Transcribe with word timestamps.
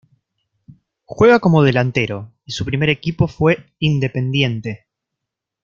Juega 1.05 1.39
como 1.39 1.61
delantero 1.61 2.31
y 2.43 2.53
su 2.53 2.65
primer 2.65 2.89
equipo 2.89 3.27
fue 3.27 3.67
Independiente. 3.77 4.87